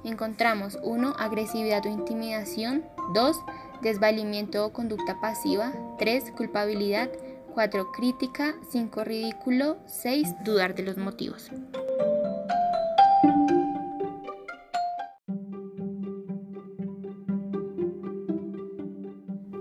encontramos 0.04 0.78
1. 0.82 1.14
Agresividad 1.18 1.84
o 1.86 1.88
intimidación, 1.88 2.84
2. 3.14 3.40
Desvalimiento 3.82 4.64
o 4.64 4.72
conducta 4.72 5.20
pasiva, 5.20 5.72
3. 5.98 6.32
Culpabilidad, 6.32 7.10
4. 7.54 7.92
Crítica, 7.92 8.54
5. 8.70 9.04
Ridículo, 9.04 9.78
6. 9.86 10.44
Dudar 10.44 10.74
de 10.74 10.82
los 10.82 10.96
motivos. 10.96 11.50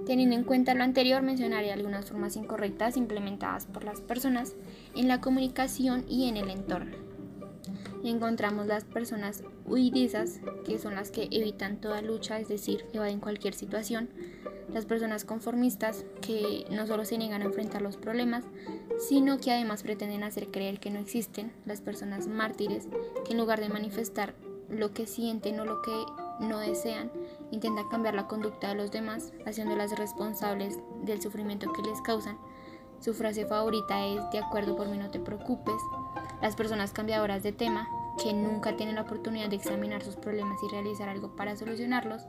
Teniendo 0.07 0.35
en 0.35 0.43
cuenta 0.43 0.73
lo 0.73 0.83
anterior, 0.83 1.21
mencionaré 1.21 1.71
algunas 1.71 2.09
formas 2.09 2.35
incorrectas 2.35 2.97
implementadas 2.97 3.67
por 3.67 3.83
las 3.83 4.01
personas 4.01 4.55
en 4.95 5.07
la 5.07 5.21
comunicación 5.21 6.05
y 6.09 6.29
en 6.29 6.37
el 6.37 6.49
entorno 6.49 7.07
encontramos 8.09 8.67
las 8.67 8.83
personas 8.83 9.43
huidizas, 9.65 10.39
que 10.65 10.79
son 10.79 10.95
las 10.95 11.11
que 11.11 11.27
evitan 11.31 11.77
toda 11.77 12.01
lucha, 12.01 12.39
es 12.39 12.47
decir, 12.47 12.85
evaden 12.93 13.19
cualquier 13.19 13.53
situación. 13.53 14.09
Las 14.73 14.85
personas 14.85 15.23
conformistas, 15.23 16.05
que 16.21 16.65
no 16.69 16.87
solo 16.87 17.05
se 17.05 17.17
niegan 17.17 17.41
a 17.41 17.45
enfrentar 17.45 17.81
los 17.81 17.97
problemas, 17.97 18.43
sino 18.99 19.39
que 19.39 19.51
además 19.51 19.83
pretenden 19.83 20.23
hacer 20.23 20.47
creer 20.51 20.79
que 20.79 20.89
no 20.89 20.99
existen. 20.99 21.53
Las 21.65 21.81
personas 21.81 22.27
mártires, 22.27 22.87
que 23.25 23.31
en 23.31 23.37
lugar 23.37 23.61
de 23.61 23.69
manifestar 23.69 24.35
lo 24.69 24.93
que 24.93 25.07
sienten 25.07 25.59
o 25.59 25.65
lo 25.65 25.81
que 25.81 25.91
no 26.39 26.59
desean, 26.59 27.11
intentan 27.51 27.87
cambiar 27.89 28.15
la 28.15 28.27
conducta 28.27 28.69
de 28.69 28.75
los 28.75 28.91
demás, 28.91 29.33
haciéndolas 29.45 29.97
responsables 29.97 30.79
del 31.03 31.21
sufrimiento 31.21 31.71
que 31.73 31.81
les 31.81 32.01
causan. 32.01 32.37
Su 32.99 33.13
frase 33.13 33.45
favorita 33.45 34.05
es, 34.05 34.19
de 34.31 34.39
acuerdo 34.39 34.75
por 34.75 34.87
mí 34.87 34.97
no 34.97 35.11
te 35.11 35.19
preocupes. 35.19 35.81
Las 36.41 36.55
personas 36.55 36.91
cambiadoras 36.91 37.43
de 37.43 37.51
tema, 37.51 37.87
que 38.21 38.33
nunca 38.33 38.75
tienen 38.75 38.95
la 38.95 39.01
oportunidad 39.01 39.49
de 39.49 39.55
examinar 39.55 40.03
sus 40.03 40.15
problemas 40.15 40.57
y 40.63 40.71
realizar 40.71 41.07
algo 41.09 41.35
para 41.35 41.55
solucionarlos. 41.55 42.23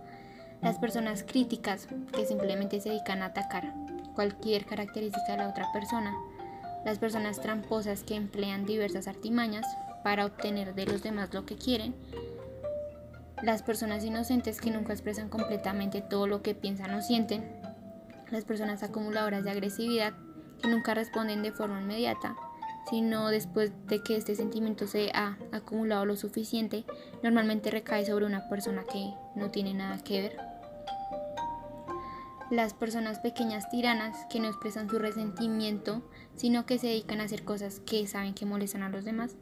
Las 0.60 0.78
personas 0.78 1.22
críticas, 1.22 1.88
que 2.12 2.26
simplemente 2.26 2.80
se 2.80 2.90
dedican 2.90 3.22
a 3.22 3.26
atacar 3.26 3.72
cualquier 4.14 4.66
característica 4.66 5.32
de 5.32 5.38
la 5.38 5.48
otra 5.48 5.70
persona. 5.72 6.14
Las 6.84 6.98
personas 6.98 7.40
tramposas 7.40 8.02
que 8.02 8.16
emplean 8.16 8.66
diversas 8.66 9.08
artimañas 9.08 9.66
para 10.02 10.26
obtener 10.26 10.74
de 10.74 10.86
los 10.86 11.02
demás 11.02 11.32
lo 11.32 11.46
que 11.46 11.56
quieren. 11.56 11.94
Las 13.42 13.62
personas 13.62 14.04
inocentes 14.04 14.60
que 14.60 14.70
nunca 14.70 14.92
expresan 14.92 15.28
completamente 15.28 16.00
todo 16.00 16.26
lo 16.26 16.42
que 16.42 16.54
piensan 16.54 16.94
o 16.94 17.02
sienten. 17.02 17.60
Las 18.30 18.44
personas 18.44 18.82
acumuladoras 18.82 19.44
de 19.44 19.50
agresividad 19.50 20.12
que 20.60 20.68
nunca 20.68 20.94
responden 20.94 21.42
de 21.42 21.52
forma 21.52 21.80
inmediata 21.80 22.34
sino 22.88 23.28
después 23.28 23.72
de 23.86 24.02
que 24.02 24.16
este 24.16 24.34
sentimiento 24.34 24.86
se 24.86 25.10
ha 25.14 25.36
acumulado 25.52 26.06
lo 26.06 26.16
suficiente, 26.16 26.84
normalmente 27.22 27.70
recae 27.70 28.06
sobre 28.06 28.24
una 28.24 28.48
persona 28.48 28.84
que 28.84 29.12
no 29.34 29.50
tiene 29.50 29.74
nada 29.74 30.02
que 30.02 30.22
ver. 30.22 30.36
Las 32.50 32.72
personas 32.72 33.18
pequeñas 33.18 33.68
tiranas 33.68 34.16
que 34.30 34.40
no 34.40 34.48
expresan 34.48 34.88
su 34.88 34.98
resentimiento, 34.98 36.02
sino 36.34 36.64
que 36.64 36.78
se 36.78 36.86
dedican 36.86 37.20
a 37.20 37.24
hacer 37.24 37.44
cosas 37.44 37.80
que 37.80 38.06
saben 38.06 38.32
que 38.32 38.46
molestan 38.46 38.82
a 38.82 38.88
los 38.88 39.04
demás. 39.04 39.36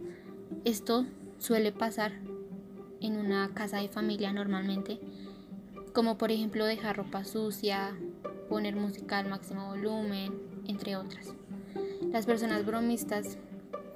Esto 0.65 1.07
suele 1.38 1.71
pasar 1.71 2.12
en 3.00 3.17
una 3.17 3.53
casa 3.55 3.79
de 3.79 3.88
familia 3.88 4.33
normalmente, 4.33 4.99
como 5.93 6.19
por 6.19 6.31
ejemplo 6.31 6.67
dejar 6.67 6.97
ropa 6.97 7.25
sucia, 7.25 7.97
poner 8.49 8.76
música 8.76 9.19
al 9.19 9.29
máximo 9.29 9.69
volumen, 9.69 10.35
entre 10.67 10.97
otras. 10.97 11.35
Las 12.12 12.26
personas 12.26 12.65
bromistas 12.65 13.38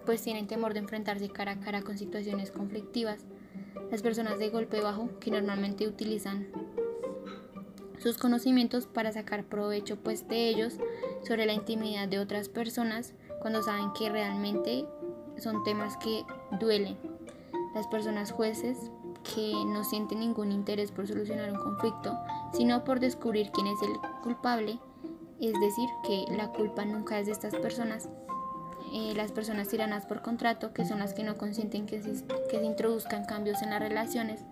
pues 0.04 0.22
tienen 0.22 0.46
temor 0.46 0.72
de 0.72 0.80
enfrentarse 0.80 1.28
cara 1.28 1.52
a 1.52 1.60
cara 1.60 1.82
con 1.82 1.98
situaciones 1.98 2.50
conflictivas. 2.50 3.24
Las 3.90 4.02
personas 4.02 4.38
de 4.38 4.48
golpe 4.48 4.80
bajo 4.80 5.18
que 5.20 5.30
normalmente 5.30 5.86
utilizan 5.86 6.48
sus 7.98 8.16
conocimientos 8.16 8.86
para 8.86 9.12
sacar 9.12 9.44
provecho 9.44 9.96
pues 9.96 10.26
de 10.26 10.48
ellos 10.48 10.78
sobre 11.26 11.46
la 11.46 11.52
intimidad 11.52 12.08
de 12.08 12.18
otras 12.18 12.48
personas 12.48 13.14
cuando 13.40 13.62
saben 13.62 13.92
que 13.92 14.08
realmente 14.08 14.86
son 15.38 15.62
temas 15.64 15.96
que 15.98 16.24
duelen. 16.58 16.96
Las 17.74 17.86
personas 17.86 18.32
jueces 18.32 18.90
que 19.34 19.52
no 19.66 19.84
sienten 19.84 20.20
ningún 20.20 20.52
interés 20.52 20.90
por 20.90 21.06
solucionar 21.06 21.52
un 21.52 21.58
conflicto, 21.58 22.18
sino 22.52 22.84
por 22.84 23.00
descubrir 23.00 23.50
quién 23.52 23.66
es 23.66 23.80
el 23.82 23.92
culpable 24.22 24.80
es 25.40 25.58
decir, 25.58 25.88
que 26.02 26.26
la 26.36 26.48
culpa 26.48 26.84
nunca 26.84 27.18
es 27.18 27.26
de 27.26 27.32
estas 27.32 27.54
personas. 27.56 28.08
Eh, 28.92 29.14
las 29.14 29.32
personas 29.32 29.68
tiranas 29.68 30.04
por 30.04 30.20
contrato, 30.20 30.74
que 30.74 30.84
son 30.84 30.98
las 30.98 31.14
que 31.14 31.24
no 31.24 31.38
consienten 31.38 31.86
que 31.86 32.02
se, 32.02 32.24
que 32.50 32.58
se 32.58 32.64
introduzcan 32.64 33.24
cambios 33.24 33.62
en 33.62 33.70
las 33.70 33.80
relaciones. 33.80 34.42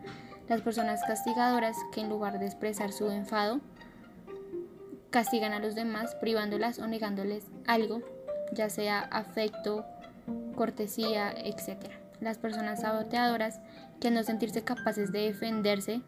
Las 0.48 0.62
personas 0.62 1.02
castigadoras, 1.06 1.76
que 1.92 2.00
en 2.00 2.08
lugar 2.08 2.38
de 2.38 2.46
expresar 2.46 2.92
su 2.92 3.10
enfado, 3.10 3.60
castigan 5.10 5.52
a 5.52 5.58
los 5.58 5.74
demás 5.74 6.14
privándolas 6.14 6.78
o 6.78 6.86
negándoles 6.86 7.44
algo, 7.66 8.00
ya 8.52 8.70
sea 8.70 9.00
afecto, 9.00 9.84
cortesía, 10.54 11.32
etc. 11.32 11.90
Las 12.20 12.38
personas 12.38 12.80
saboteadoras, 12.80 13.60
que 14.00 14.10
no 14.10 14.22
sentirse 14.22 14.62
capaces 14.62 15.12
de 15.12 15.20
defenderse 15.20 16.02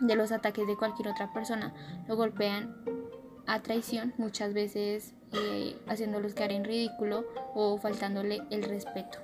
de 0.00 0.16
los 0.16 0.32
ataques 0.32 0.66
de 0.66 0.76
cualquier 0.76 1.08
otra 1.08 1.32
persona, 1.32 1.72
lo 2.08 2.16
golpean 2.16 2.74
a 3.46 3.60
traición, 3.60 4.14
muchas 4.18 4.54
veces 4.54 5.14
eh, 5.32 5.76
haciéndolos 5.86 6.34
quedar 6.34 6.52
en 6.52 6.64
ridículo 6.64 7.24
o 7.54 7.78
faltándole 7.78 8.42
el 8.50 8.62
respeto. 8.62 9.18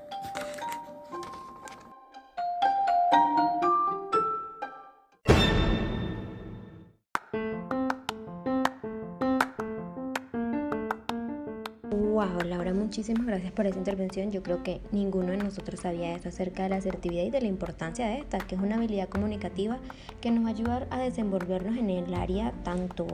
Laura, 12.48 12.72
muchísimas 12.72 13.26
gracias 13.26 13.52
por 13.52 13.66
esa 13.66 13.78
intervención. 13.78 14.32
Yo 14.32 14.42
creo 14.42 14.62
que 14.62 14.80
ninguno 14.90 15.32
de 15.32 15.36
nosotros 15.36 15.80
sabía 15.80 16.14
eso 16.14 16.28
acerca 16.30 16.62
de 16.62 16.70
la 16.70 16.76
asertividad 16.76 17.24
y 17.24 17.30
de 17.30 17.40
la 17.40 17.46
importancia 17.46 18.06
de 18.06 18.18
esta, 18.18 18.38
que 18.38 18.54
es 18.54 18.60
una 18.60 18.76
habilidad 18.76 19.08
comunicativa 19.08 19.78
que 20.20 20.30
nos 20.30 20.44
va 20.44 20.48
a 20.48 20.52
ayudar 20.52 20.86
a 20.90 20.98
desenvolvernos 20.98 21.76
en 21.76 21.90
el 21.90 22.14
área 22.14 22.52
tanto 22.64 23.06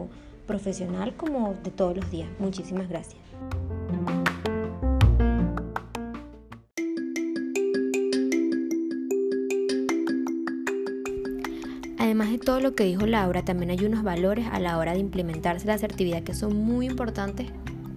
profesional 0.47 1.15
como 1.17 1.55
de 1.65 1.71
todos 1.71 1.97
los 1.97 2.11
días. 2.11 2.29
Muchísimas 2.39 2.89
gracias. 2.89 3.21
Además 11.99 12.31
de 12.31 12.39
todo 12.39 12.61
lo 12.61 12.75
que 12.75 12.85
dijo 12.85 13.07
Laura, 13.07 13.45
también 13.45 13.71
hay 13.71 13.85
unos 13.85 14.05
valores 14.05 14.47
a 14.53 14.61
la 14.61 14.79
hora 14.79 14.93
de 14.93 15.01
implementarse 15.01 15.67
la 15.67 15.75
asertividad 15.75 16.23
que 16.23 16.35
son 16.35 16.57
muy 16.57 16.87
importantes 16.87 17.49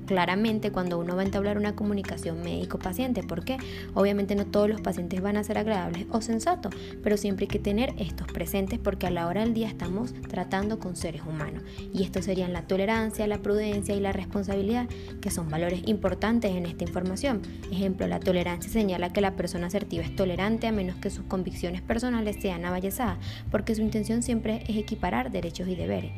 claramente 0.08 0.72
cuando 0.72 0.98
uno 0.98 1.16
va 1.16 1.22
a 1.22 1.26
entablar 1.26 1.58
una 1.58 1.76
comunicación 1.76 2.42
médico-paciente. 2.42 3.22
porque 3.22 3.58
Obviamente 3.94 4.36
no 4.36 4.46
todos 4.48 4.70
los 4.70 4.82
pacientes 4.82 5.22
van 5.22 5.38
a 5.38 5.44
ser 5.44 5.60
agradables 5.60 6.08
o 6.10 6.22
sensatos, 6.22 6.74
pero 7.04 7.18
siempre 7.18 7.44
hay 7.44 7.50
que 7.50 7.60
tener 7.60 7.94
estos 7.98 8.28
presentes 8.28 8.80
porque 8.80 9.06
a 9.06 9.12
la 9.12 9.28
hora 9.28 9.42
del 9.42 9.54
día 9.54 9.68
estamos 9.68 10.14
tratando 10.28 10.80
con 10.80 10.96
seres 10.96 11.22
humanos. 11.22 11.64
Y 11.94 12.04
estos 12.04 12.26
serían 12.26 12.54
la 12.54 12.64
tolerancia, 12.64 13.28
la 13.28 13.40
prudencia 13.40 13.96
y 13.96 14.00
la 14.00 14.14
responsabilidad, 14.14 14.88
que 15.22 15.30
son 15.30 15.50
valores 15.50 15.82
importantes 15.86 16.56
en 16.56 16.66
esta 16.66 16.86
información. 16.86 17.42
Ejemplo, 17.72 18.08
la 18.08 18.20
tolerancia 18.20 18.72
señala 18.72 19.14
que 19.14 19.22
la 19.22 19.36
persona 19.36 19.68
asertiva 19.68 20.04
es 20.04 20.16
tolerante 20.16 20.68
a 20.68 20.72
menos 20.72 20.96
que 20.96 21.10
sus 21.10 21.26
convicciones 21.26 21.82
personales 21.82 22.38
sean 22.40 22.66
avallazadas, 22.66 23.18
porque 23.52 23.76
su 23.76 23.82
intención 23.82 24.24
siempre 24.24 24.64
es 24.68 24.78
equiparar 24.78 25.32
derechos 25.32 25.68
y 25.68 25.76
deberes 25.76 26.14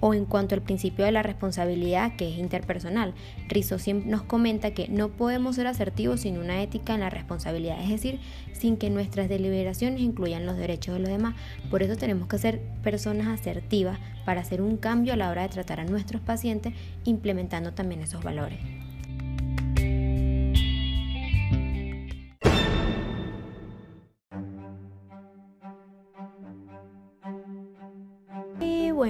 o 0.00 0.14
en 0.14 0.24
cuanto 0.24 0.54
al 0.54 0.62
principio 0.62 1.04
de 1.04 1.12
la 1.12 1.22
responsabilidad 1.22 2.16
que 2.16 2.32
es 2.32 2.38
interpersonal. 2.38 3.14
Rizzo 3.48 3.76
nos 4.04 4.22
comenta 4.22 4.72
que 4.72 4.88
no 4.88 5.08
podemos 5.08 5.56
ser 5.56 5.66
asertivos 5.66 6.20
sin 6.20 6.38
una 6.38 6.62
ética 6.62 6.94
en 6.94 7.00
la 7.00 7.10
responsabilidad, 7.10 7.80
es 7.82 7.90
decir, 7.90 8.20
sin 8.52 8.76
que 8.76 8.90
nuestras 8.90 9.28
deliberaciones 9.28 10.00
incluyan 10.00 10.46
los 10.46 10.56
derechos 10.56 10.94
de 10.94 11.00
los 11.00 11.10
demás. 11.10 11.34
Por 11.70 11.82
eso 11.82 11.96
tenemos 11.96 12.28
que 12.28 12.38
ser 12.38 12.60
personas 12.82 13.28
asertivas 13.28 13.98
para 14.24 14.40
hacer 14.40 14.62
un 14.62 14.76
cambio 14.76 15.12
a 15.12 15.16
la 15.16 15.30
hora 15.30 15.42
de 15.42 15.48
tratar 15.48 15.80
a 15.80 15.84
nuestros 15.84 16.20
pacientes 16.20 16.74
implementando 17.04 17.72
también 17.72 18.02
esos 18.02 18.22
valores. 18.22 18.58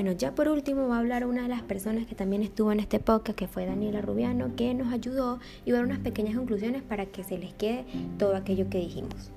Bueno, 0.09 0.19
ya 0.19 0.35
por 0.35 0.49
último 0.49 0.89
va 0.89 0.97
a 0.97 0.99
hablar 1.01 1.27
una 1.27 1.43
de 1.43 1.49
las 1.49 1.61
personas 1.61 2.07
que 2.07 2.15
también 2.15 2.43
estuvo 2.43 2.73
en 2.73 2.81
este 2.81 2.99
podcast, 2.99 3.39
que 3.39 3.47
fue 3.47 3.67
Daniela 3.67 4.01
Rubiano, 4.01 4.57
que 4.57 4.73
nos 4.73 4.91
ayudó 4.91 5.39
y 5.67 5.71
va 5.71 5.77
a 5.77 5.81
dar 5.81 5.87
unas 5.87 5.99
pequeñas 5.99 6.35
conclusiones 6.35 6.83
para 6.83 7.05
que 7.05 7.25
se 7.25 7.37
les 7.37 7.53
quede 7.53 7.85
todo 8.19 8.35
aquello 8.35 8.71
que 8.71 8.79
dijimos. 8.79 9.31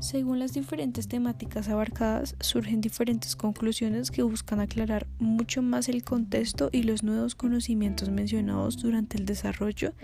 Según 0.00 0.38
las 0.38 0.52
diferentes 0.52 1.08
temáticas 1.08 1.70
abarcadas, 1.70 2.36
surgen 2.40 2.82
diferentes 2.82 3.36
conclusiones 3.36 4.10
que 4.10 4.22
buscan 4.22 4.60
aclarar 4.60 5.06
mucho 5.18 5.62
más 5.62 5.88
el 5.88 6.04
contexto 6.04 6.68
y 6.72 6.82
los 6.82 7.02
nuevos 7.02 7.34
conocimientos 7.34 8.10
mencionados 8.10 8.76
durante 8.76 9.16
el 9.16 9.24
desarrollo 9.24 9.94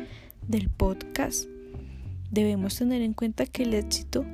del 0.49 0.71
podcast. 0.71 1.54
Debemos 2.35 2.75
tener 2.77 3.01
en 3.01 3.13
cuenta 3.13 3.47
que 3.47 3.63
el 3.63 3.75
éxito 3.75 4.25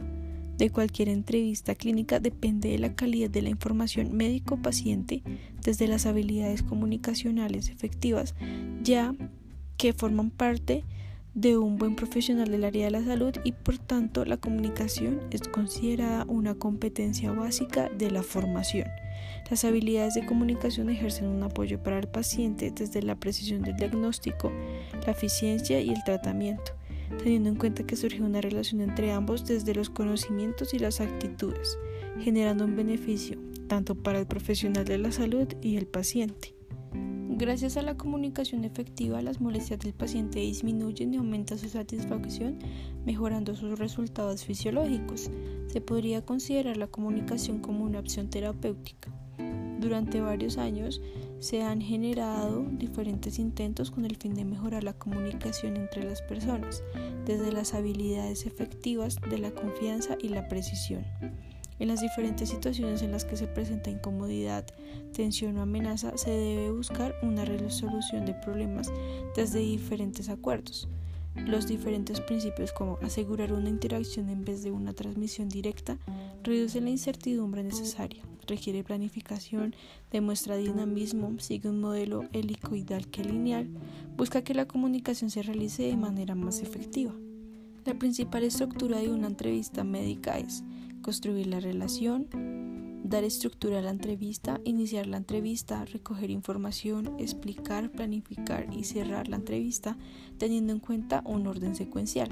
de 0.56 0.70
cualquier 0.70 1.10
entrevista 1.10 1.74
clínica 1.74 2.18
depende 2.18 2.70
de 2.70 2.78
la 2.78 2.94
calidad 2.94 3.28
de 3.28 3.42
la 3.42 3.50
información 3.50 4.16
médico-paciente 4.16 5.22
desde 5.62 5.86
las 5.86 6.06
habilidades 6.06 6.62
comunicacionales 6.62 7.68
efectivas, 7.68 8.34
ya 8.82 9.14
que 9.76 9.92
forman 9.92 10.30
parte 10.30 10.82
de 11.34 11.58
un 11.58 11.76
buen 11.76 11.94
profesional 11.94 12.50
del 12.50 12.64
área 12.64 12.86
de 12.86 12.90
la 12.90 13.04
salud 13.04 13.34
y 13.44 13.52
por 13.52 13.76
tanto 13.76 14.24
la 14.24 14.38
comunicación 14.38 15.20
es 15.30 15.42
considerada 15.42 16.24
una 16.26 16.54
competencia 16.54 17.32
básica 17.32 17.90
de 17.90 18.10
la 18.10 18.22
formación. 18.22 18.88
Las 19.50 19.66
habilidades 19.66 20.14
de 20.14 20.24
comunicación 20.24 20.88
ejercen 20.88 21.26
un 21.26 21.42
apoyo 21.42 21.82
para 21.82 21.98
el 21.98 22.08
paciente 22.08 22.70
desde 22.70 23.02
la 23.02 23.16
precisión 23.16 23.60
del 23.60 23.76
diagnóstico, 23.76 24.50
la 25.04 25.12
eficiencia 25.12 25.82
y 25.82 25.90
el 25.90 26.02
tratamiento 26.02 26.79
teniendo 27.18 27.48
en 27.48 27.56
cuenta 27.56 27.84
que 27.84 27.96
surge 27.96 28.22
una 28.22 28.40
relación 28.40 28.80
entre 28.80 29.12
ambos 29.12 29.44
desde 29.44 29.74
los 29.74 29.90
conocimientos 29.90 30.74
y 30.74 30.78
las 30.78 31.00
actitudes, 31.00 31.78
generando 32.20 32.64
un 32.64 32.76
beneficio 32.76 33.38
tanto 33.70 33.94
para 33.94 34.18
el 34.18 34.26
profesional 34.26 34.84
de 34.84 34.98
la 34.98 35.12
salud 35.12 35.46
y 35.62 35.76
el 35.76 35.86
paciente. 35.86 36.54
Gracias 36.92 37.76
a 37.76 37.82
la 37.82 37.96
comunicación 37.96 38.64
efectiva, 38.64 39.22
las 39.22 39.40
molestias 39.40 39.78
del 39.78 39.94
paciente 39.94 40.40
disminuyen 40.40 41.14
y 41.14 41.18
aumenta 41.18 41.56
su 41.56 41.68
satisfacción, 41.68 42.58
mejorando 43.06 43.54
sus 43.54 43.78
resultados 43.78 44.44
fisiológicos. 44.44 45.30
Se 45.68 45.80
podría 45.80 46.22
considerar 46.22 46.76
la 46.76 46.88
comunicación 46.88 47.60
como 47.60 47.84
una 47.84 48.00
opción 48.00 48.28
terapéutica. 48.28 49.10
Durante 49.80 50.20
varios 50.20 50.58
años, 50.58 51.00
se 51.40 51.62
han 51.62 51.80
generado 51.80 52.66
diferentes 52.70 53.38
intentos 53.38 53.90
con 53.90 54.04
el 54.04 54.16
fin 54.16 54.34
de 54.34 54.44
mejorar 54.44 54.84
la 54.84 54.92
comunicación 54.92 55.76
entre 55.78 56.04
las 56.04 56.20
personas, 56.20 56.84
desde 57.24 57.50
las 57.50 57.72
habilidades 57.72 58.44
efectivas 58.44 59.16
de 59.30 59.38
la 59.38 59.50
confianza 59.50 60.16
y 60.20 60.28
la 60.28 60.48
precisión. 60.48 61.04
En 61.78 61.88
las 61.88 62.02
diferentes 62.02 62.50
situaciones 62.50 63.00
en 63.00 63.10
las 63.10 63.24
que 63.24 63.36
se 63.36 63.46
presenta 63.46 63.88
incomodidad, 63.88 64.66
tensión 65.14 65.56
o 65.56 65.62
amenaza, 65.62 66.16
se 66.18 66.30
debe 66.30 66.70
buscar 66.72 67.14
una 67.22 67.46
resolución 67.46 68.26
de 68.26 68.34
problemas 68.34 68.92
desde 69.34 69.60
diferentes 69.60 70.28
acuerdos. 70.28 70.88
Los 71.34 71.66
diferentes 71.66 72.20
principios 72.20 72.72
como 72.72 72.98
asegurar 73.02 73.54
una 73.54 73.70
interacción 73.70 74.28
en 74.28 74.44
vez 74.44 74.62
de 74.62 74.72
una 74.72 74.92
transmisión 74.92 75.48
directa 75.48 75.96
reducen 76.42 76.84
la 76.84 76.90
incertidumbre 76.90 77.64
necesaria 77.64 78.29
requiere 78.50 78.84
planificación, 78.84 79.74
demuestra 80.10 80.56
dinamismo, 80.56 81.38
sigue 81.38 81.70
un 81.70 81.80
modelo 81.80 82.24
helicoidal 82.32 83.08
que 83.08 83.24
lineal, 83.24 83.70
busca 84.16 84.42
que 84.42 84.54
la 84.54 84.66
comunicación 84.66 85.30
se 85.30 85.42
realice 85.42 85.84
de 85.84 85.96
manera 85.96 86.34
más 86.34 86.60
efectiva. 86.60 87.14
La 87.86 87.94
principal 87.94 88.42
estructura 88.42 88.98
de 88.98 89.08
una 89.08 89.28
entrevista 89.28 89.84
médica 89.84 90.38
es 90.38 90.64
construir 91.00 91.46
la 91.46 91.60
relación, 91.60 92.28
dar 93.04 93.24
estructura 93.24 93.78
a 93.78 93.82
la 93.82 93.90
entrevista, 93.90 94.60
iniciar 94.64 95.06
la 95.06 95.16
entrevista, 95.16 95.84
recoger 95.86 96.30
información, 96.30 97.14
explicar, 97.18 97.90
planificar 97.90 98.66
y 98.72 98.84
cerrar 98.84 99.28
la 99.28 99.36
entrevista 99.36 99.96
teniendo 100.38 100.72
en 100.72 100.80
cuenta 100.80 101.22
un 101.24 101.46
orden 101.46 101.74
secuencial. 101.74 102.28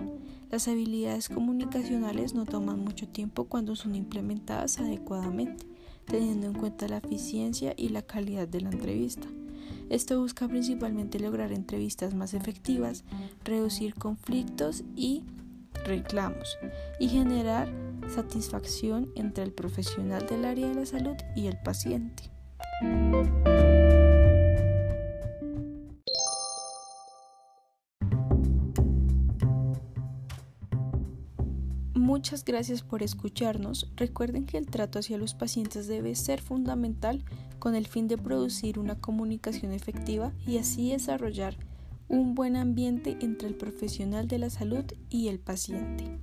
Las 0.51 0.69
habilidades 0.69 1.29
comunicacionales 1.29 2.35
no 2.35 2.45
toman 2.45 2.81
mucho 2.81 3.09
tiempo 3.09 3.45
cuando 3.45 3.77
son 3.77 3.95
implementadas 3.95 4.79
adecuadamente 4.79 5.78
teniendo 6.09 6.47
en 6.47 6.55
cuenta 6.55 6.89
la 6.89 6.99
eficiencia 6.99 7.75
y 7.77 7.91
la 7.91 8.03
calidad 8.03 8.49
de 8.49 8.61
la 8.61 8.71
entrevista. 8.71 9.29
Esto 9.91 10.21
busca 10.21 10.49
principalmente 10.49 11.19
lograr 11.19 11.53
entrevistas 11.53 12.15
más 12.15 12.35
efectivas, 12.35 13.05
reducir 13.45 13.95
conflictos 13.95 14.85
y 14.97 15.23
reclamos 15.85 16.59
y 16.99 17.09
generar 17.09 17.73
satisfacción 18.09 19.11
entre 19.15 19.45
el 19.45 19.53
profesional 19.53 20.27
del 20.27 20.45
área 20.45 20.69
de 20.69 20.75
la 20.75 20.87
salud 20.87 21.17
y 21.35 21.47
el 21.47 21.57
paciente. 21.59 22.25
Muchas 32.19 32.45
gracias 32.45 32.83
por 32.83 33.05
escucharnos. 33.05 33.89
Recuerden 33.95 34.45
que 34.45 34.59
el 34.59 34.67
trato 34.67 34.99
hacia 34.99 35.17
los 35.19 35.35
pacientes 35.35 35.87
debe 35.87 36.17
ser 36.17 36.43
fundamental 36.43 37.25
con 37.61 37.77
el 37.77 37.87
fin 37.87 38.09
de 38.09 38.19
producir 38.19 38.81
una 38.81 38.97
comunicación 39.01 39.71
efectiva 39.71 40.33
y 40.45 40.59
así 40.59 40.91
desarrollar 40.91 41.55
un 42.09 42.35
buen 42.35 42.57
ambiente 42.57 43.17
entre 43.21 43.47
el 43.47 43.55
profesional 43.55 44.27
de 44.27 44.39
la 44.39 44.51
salud 44.51 44.85
y 45.09 45.29
el 45.29 45.39
paciente. 45.39 46.19